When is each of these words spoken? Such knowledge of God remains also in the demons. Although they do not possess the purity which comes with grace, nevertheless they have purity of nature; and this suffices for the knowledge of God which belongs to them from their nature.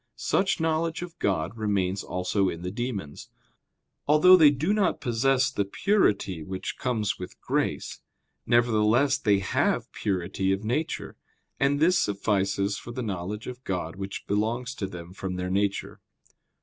Such 0.15 0.59
knowledge 0.59 1.03
of 1.03 1.19
God 1.19 1.55
remains 1.55 2.01
also 2.03 2.49
in 2.49 2.63
the 2.63 2.71
demons. 2.71 3.29
Although 4.07 4.35
they 4.35 4.49
do 4.49 4.73
not 4.73 4.99
possess 4.99 5.51
the 5.51 5.63
purity 5.63 6.41
which 6.41 6.79
comes 6.79 7.19
with 7.19 7.39
grace, 7.39 7.99
nevertheless 8.47 9.19
they 9.19 9.37
have 9.41 9.91
purity 9.93 10.51
of 10.53 10.63
nature; 10.63 11.17
and 11.59 11.79
this 11.79 11.99
suffices 11.99 12.79
for 12.79 12.91
the 12.91 13.03
knowledge 13.03 13.45
of 13.45 13.63
God 13.63 13.95
which 13.95 14.25
belongs 14.25 14.73
to 14.73 14.87
them 14.87 15.13
from 15.13 15.35
their 15.35 15.51
nature. 15.51 15.99